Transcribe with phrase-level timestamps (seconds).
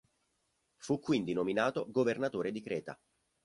[0.77, 2.99] Fu quindi nominato governatore di Creta.